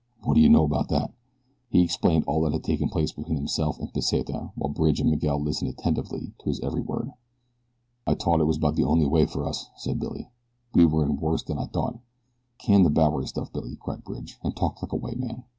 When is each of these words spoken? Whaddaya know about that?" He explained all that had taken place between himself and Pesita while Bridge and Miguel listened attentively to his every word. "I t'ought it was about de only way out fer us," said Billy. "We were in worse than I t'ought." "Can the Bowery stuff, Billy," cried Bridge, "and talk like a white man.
Whaddaya 0.25 0.49
know 0.49 0.63
about 0.65 0.89
that?" 0.89 1.13
He 1.69 1.83
explained 1.83 2.23
all 2.25 2.41
that 2.41 2.53
had 2.53 2.63
taken 2.63 2.89
place 2.89 3.11
between 3.11 3.37
himself 3.37 3.77
and 3.77 3.93
Pesita 3.93 4.51
while 4.55 4.73
Bridge 4.73 4.99
and 4.99 5.11
Miguel 5.11 5.39
listened 5.39 5.69
attentively 5.69 6.33
to 6.39 6.45
his 6.49 6.59
every 6.61 6.81
word. 6.81 7.11
"I 8.07 8.15
t'ought 8.15 8.39
it 8.39 8.45
was 8.45 8.57
about 8.57 8.77
de 8.77 8.83
only 8.83 9.05
way 9.05 9.21
out 9.21 9.29
fer 9.29 9.45
us," 9.45 9.69
said 9.75 9.99
Billy. 9.99 10.31
"We 10.73 10.85
were 10.87 11.05
in 11.05 11.17
worse 11.17 11.43
than 11.43 11.59
I 11.59 11.67
t'ought." 11.67 11.99
"Can 12.57 12.81
the 12.81 12.89
Bowery 12.89 13.27
stuff, 13.27 13.53
Billy," 13.53 13.77
cried 13.79 14.03
Bridge, 14.03 14.39
"and 14.43 14.55
talk 14.55 14.81
like 14.81 14.91
a 14.91 14.95
white 14.95 15.19
man. 15.19 15.43